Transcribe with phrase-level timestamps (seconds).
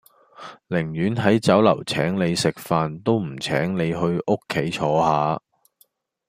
[0.67, 5.39] 寧願喺酒樓請你食飯都唔請你去屋企坐吓